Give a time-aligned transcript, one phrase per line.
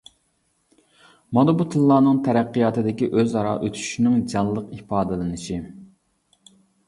[1.37, 5.61] مانا بۇ تىللارنىڭ تەرەققىياتىدىكى ئۆز ئارا ئۆتۈشۈشنىڭ جانلىق ئىپادىلىنىشى.